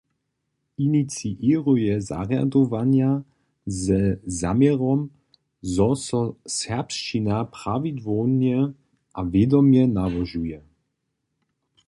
[0.77, 3.11] Iniciěruje zarjadowanja
[3.65, 4.01] ze
[4.41, 4.99] zaměrom,
[5.75, 6.19] zo so
[6.59, 8.59] serbšćina prawidłownje
[9.13, 10.57] a wědomje nałožuje.